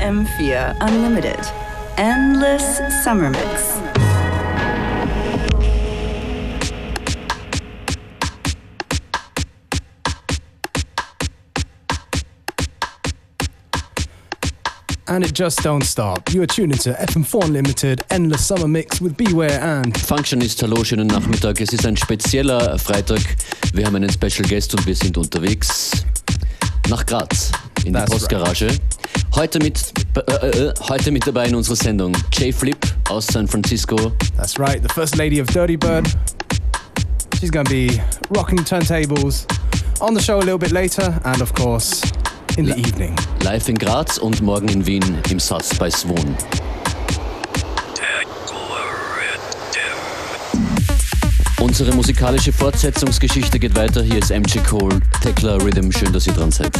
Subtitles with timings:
[0.00, 1.38] FM4 Unlimited.
[1.98, 3.78] Endless Summer Mix.
[15.06, 16.32] And it just don't stop.
[16.32, 21.08] You are tuned into FM4 Unlimited, Endless Summer Mix with Beware and Functionist, hallo, schönen
[21.08, 21.60] Nachmittag.
[21.60, 23.20] Es ist ein spezieller Freitag.
[23.74, 25.90] Wir haben einen Special Guest und wir sind unterwegs
[26.88, 27.52] nach Graz
[27.84, 28.68] in That's die Postgarage.
[29.34, 32.76] Heute, mit, äh, äh, heute mit dabei in unserer Sendung Jay Flip
[33.08, 33.96] aus San Francisco.
[34.36, 36.06] that's right, the First Lady of Dirty Bird.
[37.38, 38.00] She's gonna be
[38.30, 39.46] rocking turntables
[40.00, 42.02] on the show a little bit later and of course
[42.58, 43.14] in the evening.
[43.42, 46.36] Live in Graz und morgen in Wien im Satz bei Swoon.
[51.60, 54.02] Unsere musikalische Fortsetzungsgeschichte geht weiter.
[54.02, 55.92] Hier ist MG Cole, Tekla Rhythm.
[55.92, 56.72] Schön, dass ihr dran seid.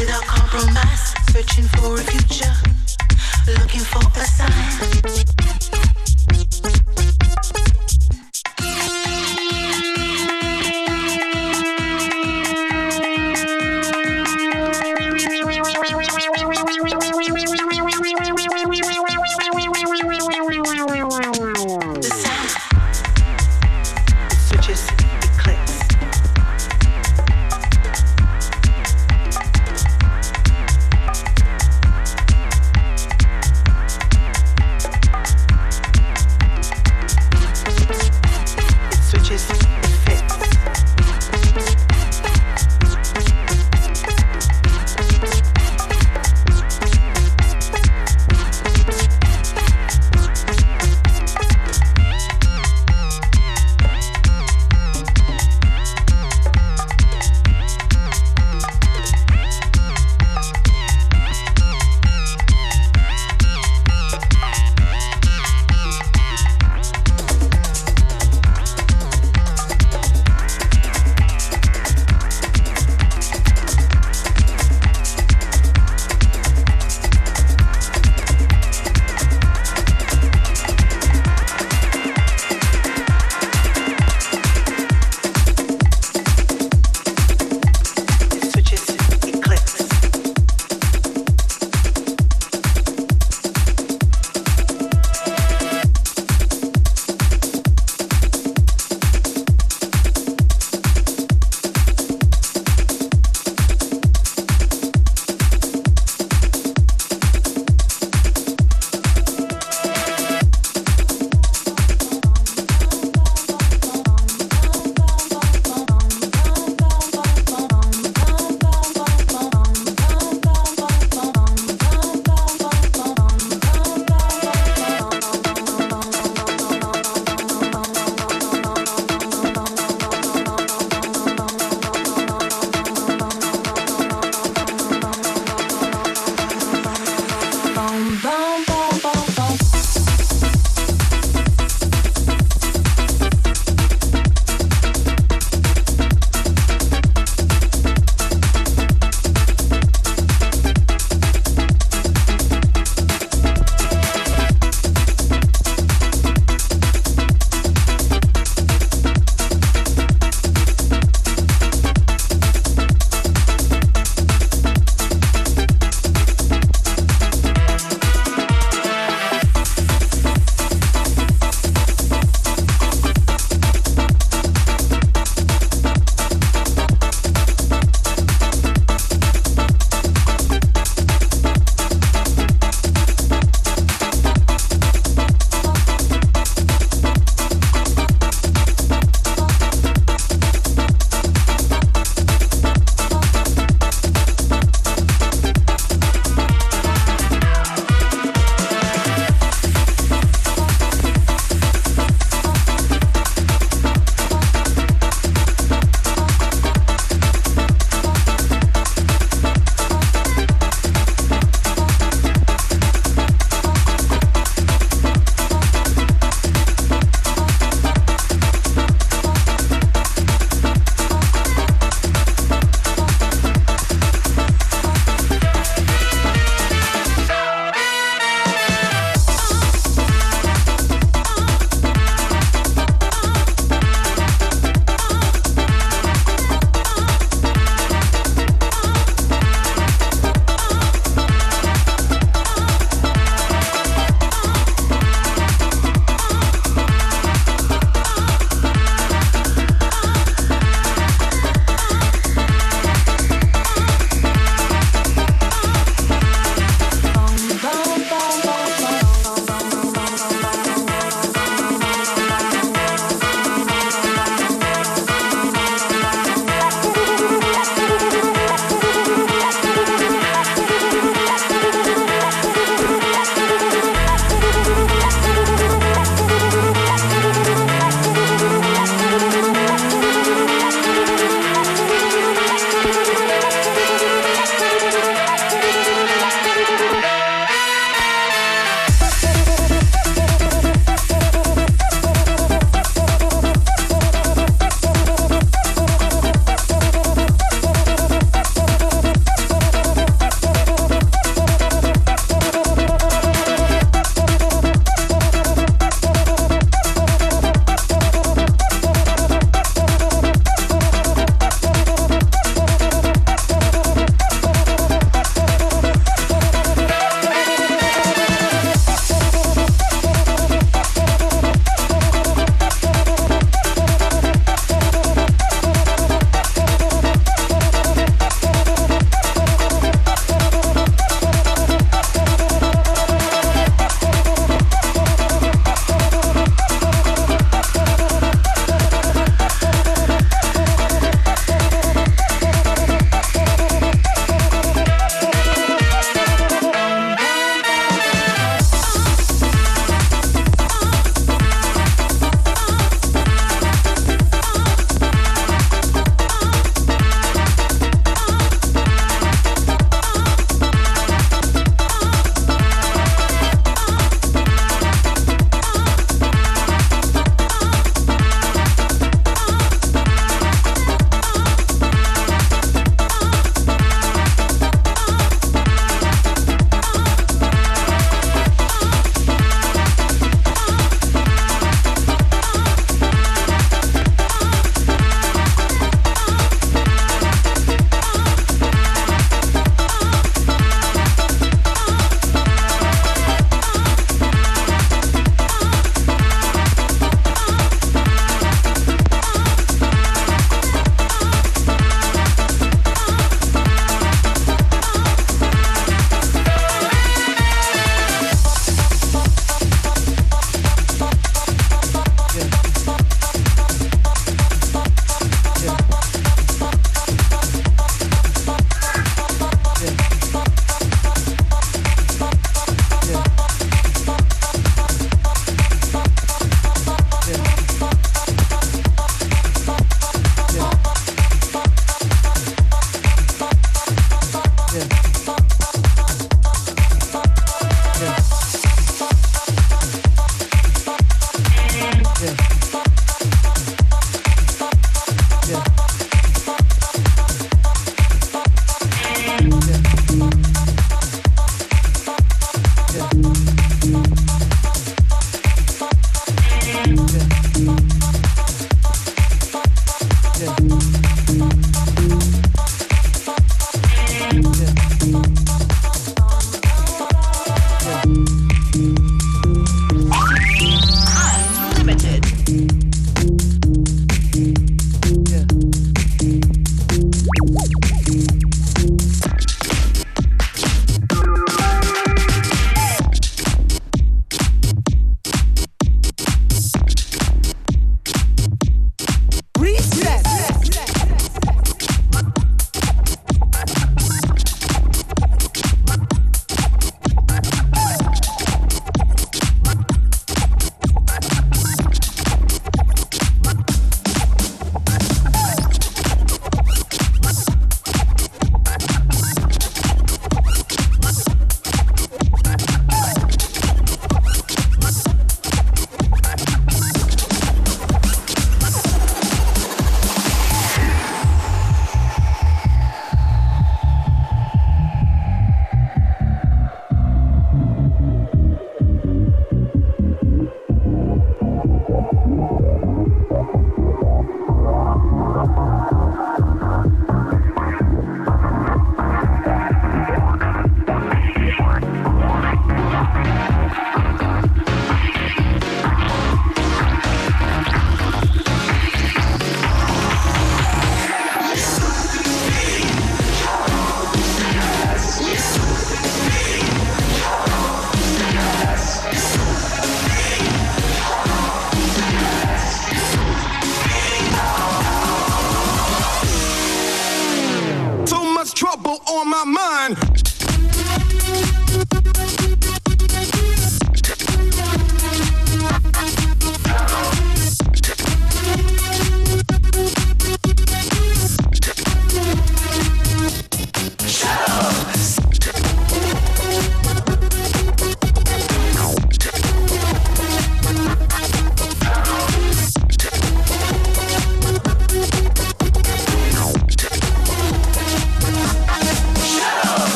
[0.00, 2.52] without compromise, searching for a future,
[3.46, 5.79] looking for a sign.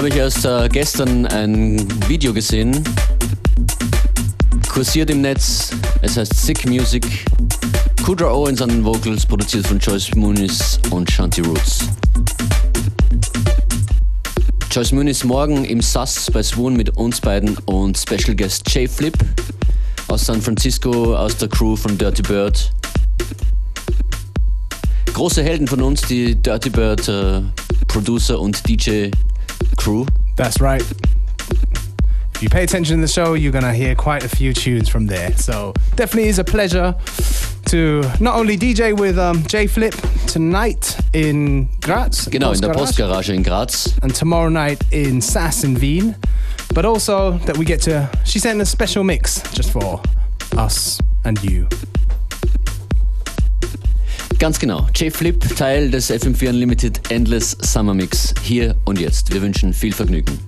[0.00, 2.82] Habe ich erst äh, gestern ein Video gesehen.
[4.72, 5.72] Kursiert im Netz.
[6.00, 7.06] Es heißt Sick Music.
[8.02, 11.80] Kudra Owens an den Vocals, produziert von Joyce Muniz und Shanti Roots.
[14.70, 19.18] Joyce Muniz morgen im SAS bei Swoon mit uns beiden und Special Guest Jay Flip
[20.08, 22.72] aus San Francisco, aus der Crew von Dirty Bird.
[25.12, 27.42] Große Helden von uns, die Dirty Bird äh,
[27.86, 29.10] Producer und DJ
[29.80, 30.06] crew.
[30.36, 30.82] That's right.
[32.34, 34.88] If you pay attention to the show, you're going to hear quite a few tunes
[34.88, 35.36] from there.
[35.36, 36.94] So, definitely is a pleasure
[37.66, 39.94] to not only DJ with um, J.Phlip
[40.26, 42.28] tonight in Graz.
[42.28, 43.98] Genau, in der Postgarage in Graz.
[44.02, 46.16] And tomorrow night in Sass in Wien.
[46.74, 50.00] But also that we get to, she sent a special mix just for
[50.56, 51.68] us and you.
[54.40, 54.88] Ganz genau.
[54.94, 58.32] J-Flip, Teil des FM4 Unlimited Endless Summer Mix.
[58.42, 59.34] Hier und jetzt.
[59.34, 60.38] Wir wünschen viel Vergnügen.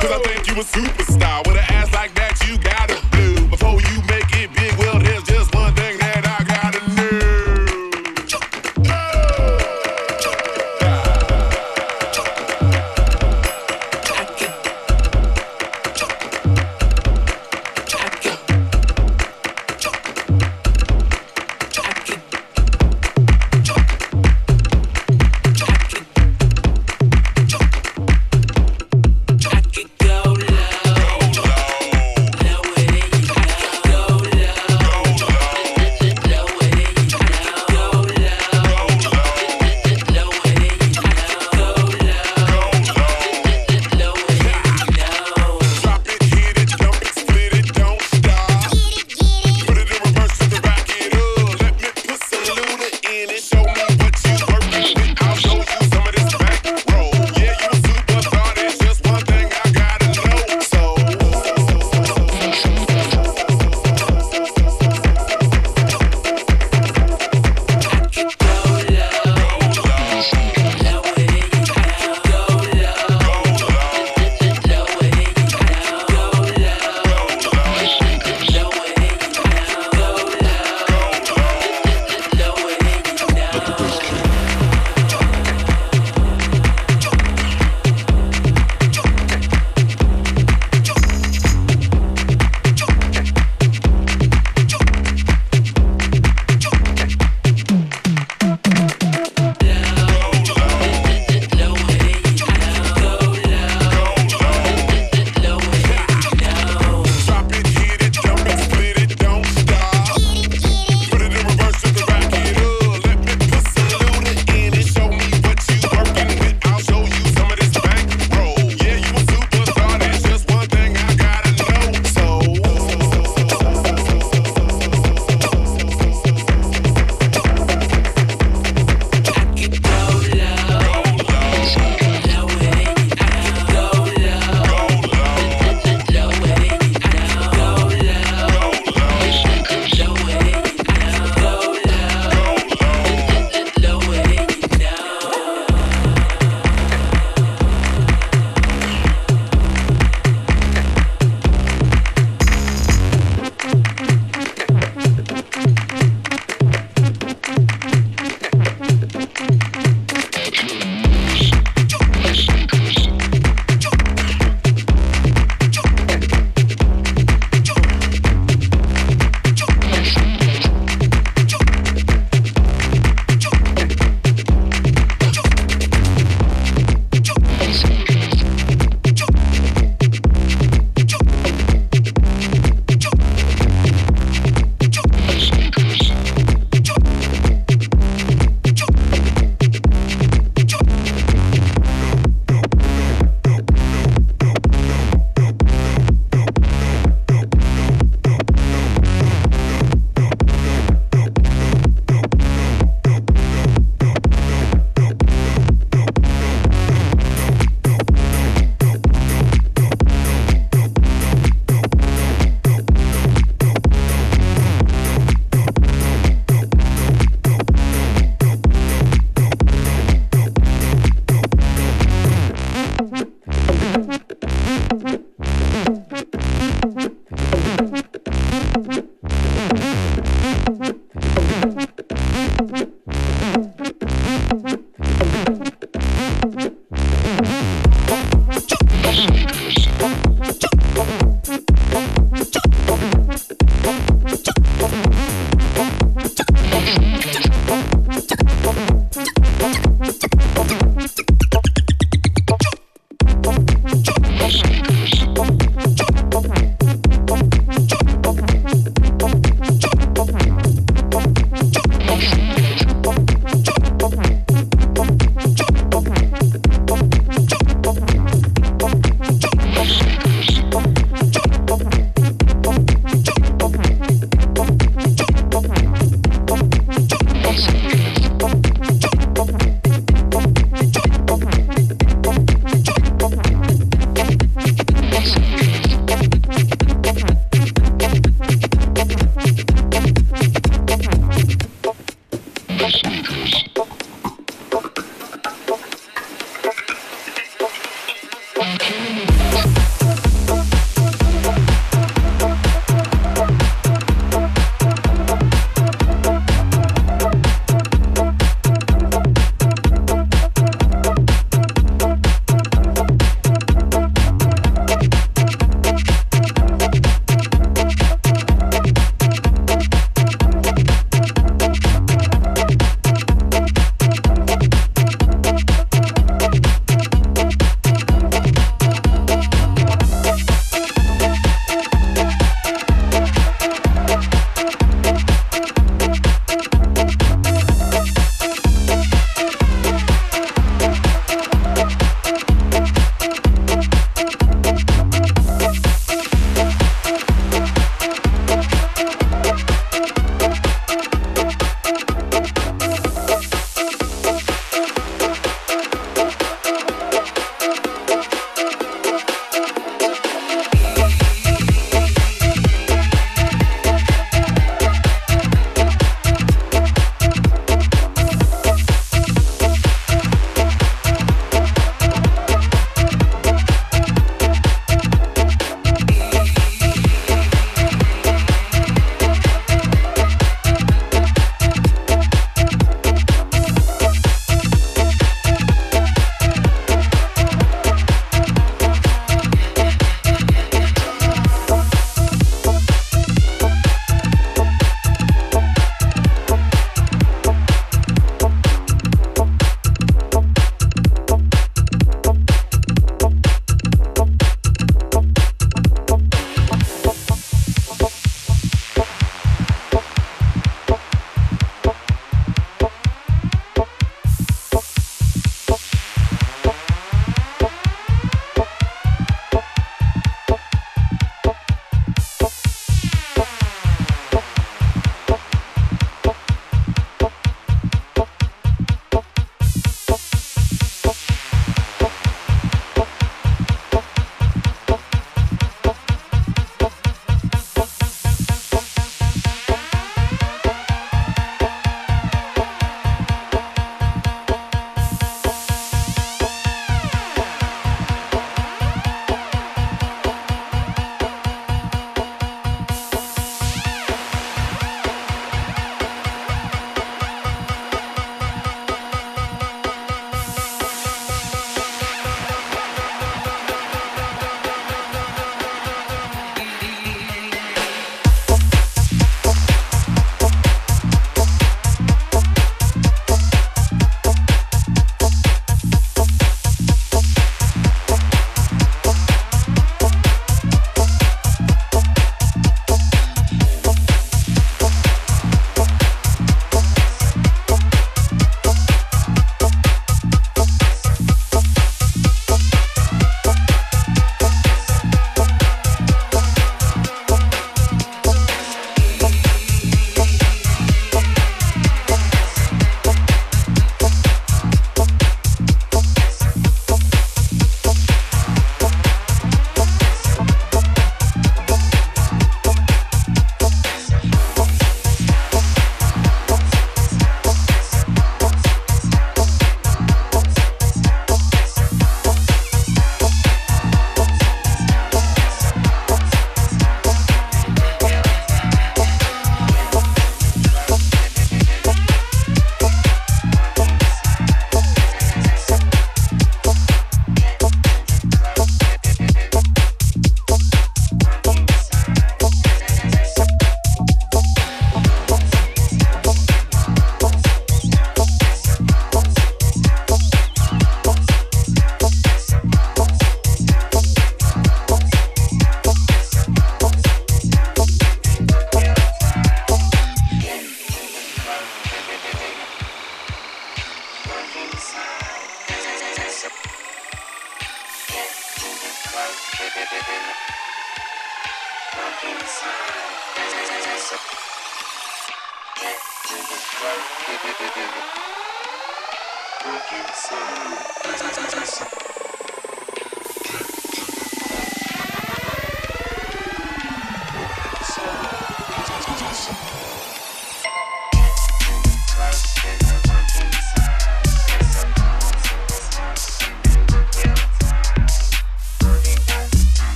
[0.00, 1.46] Cause I think you a superstar.
[1.46, 3.46] With an ass like that, you gotta do.
[3.48, 4.98] Before you make it big, well,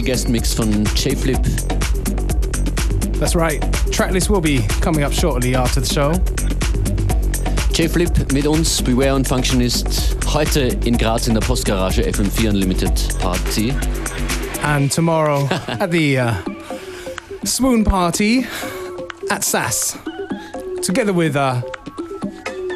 [0.00, 1.42] Special guest mix von J.Phlip.
[3.18, 3.60] That's right.
[3.90, 6.12] Tracklist will be coming up shortly after the show.
[7.74, 13.74] J.Phlip mit uns, Beware und Functionist, heute in Graz in der Postgarage FM4 Unlimited Party.
[14.62, 16.34] And tomorrow at the uh,
[17.44, 18.46] Swoon Party
[19.28, 19.98] at Sass,
[20.82, 21.60] together with uh,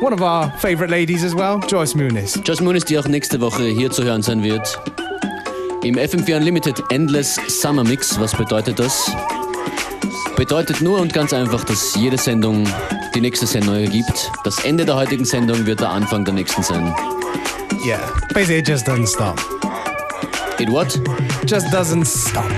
[0.01, 2.39] one of our favorite ladies as well, Joyce Muniz.
[2.45, 4.79] Joyce Muniz, die auch nächste Woche hier zu hören sein wird.
[5.85, 9.11] Im FM4 Unlimited Endless Summer Mix, was bedeutet das?
[10.35, 12.67] Bedeutet nur und ganz einfach, dass jede Sendung
[13.15, 14.31] die nächste Sendung ergibt.
[14.45, 16.95] Das Ende der heutigen Sendung wird der Anfang der nächsten sein.
[17.85, 18.01] Yeah,
[18.33, 19.39] basically it just doesn't stop.
[20.59, 20.99] It what?
[21.47, 22.51] Just doesn't stop.